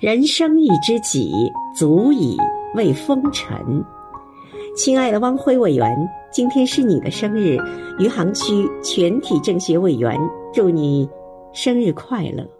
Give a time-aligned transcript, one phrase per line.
[0.00, 2.34] 人生一知己足以
[2.74, 3.84] 慰风尘。
[4.74, 5.94] 亲爱的汪辉委员
[6.32, 7.58] 今天是你的生日
[7.98, 10.18] 余杭区全体政协委员
[10.54, 11.06] 祝你
[11.52, 12.59] 生日快乐。